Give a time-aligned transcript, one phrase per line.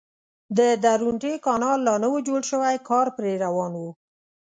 [0.57, 3.83] د درونټې کانال لا نه و جوړ شوی کار پرې روان و.